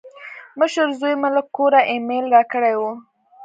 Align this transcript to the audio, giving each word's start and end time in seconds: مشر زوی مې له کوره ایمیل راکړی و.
مشر 0.59 0.87
زوی 0.99 1.13
مې 1.21 1.29
له 1.35 1.41
کوره 1.55 1.81
ایمیل 1.91 2.25
راکړی 2.35 2.73
و. 2.79 2.81